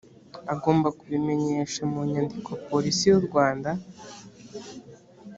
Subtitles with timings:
[0.53, 3.69] agomba kubimenyesha mu nyandiko polisi y urwanda